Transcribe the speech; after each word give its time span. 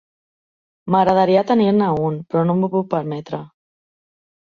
M'agradaria 0.95 1.45
tenir-ne 1.53 1.91
un, 2.09 2.19
però 2.33 2.45
no 2.51 2.59
m'ho 2.65 2.73
puc 2.75 2.91
permetre. 2.99 3.47